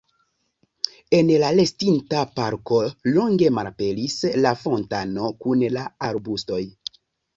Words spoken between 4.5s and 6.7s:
fontano kun la arbustoj.